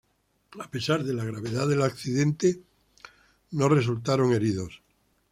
A 0.59 0.71
pesar 0.71 1.03
de 1.03 1.13
la 1.13 1.23
gravedad 1.23 1.67
del 1.67 1.83
accidente, 1.83 2.59
no 3.51 3.69
resultaron 3.69 4.33
heridos. 4.33 4.81